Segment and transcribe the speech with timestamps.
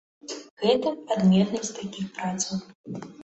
[0.63, 2.57] Гэта адметнасць такіх працаў.